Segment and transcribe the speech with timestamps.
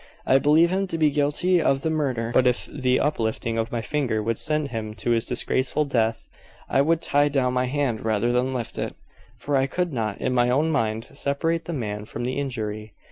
[0.25, 3.83] I believe him to be guilty of the murder but if the uplifting of my
[3.83, 6.27] finger would send him to his disgraceful death,
[6.67, 8.95] I would tie down my hand rather than lift it,
[9.37, 12.95] for I could not, in my own mind, separate the man from the injury.